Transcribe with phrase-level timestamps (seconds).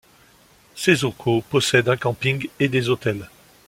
[0.73, 3.29] Sesoko possède un camping et des hôtels.